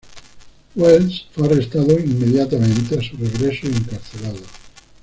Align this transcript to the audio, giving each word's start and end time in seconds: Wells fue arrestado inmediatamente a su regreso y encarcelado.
Wells 0.75 1.27
fue 1.31 1.45
arrestado 1.45 1.91
inmediatamente 1.99 2.97
a 2.97 3.03
su 3.03 3.15
regreso 3.17 3.67
y 3.67 3.77
encarcelado. 3.77 4.39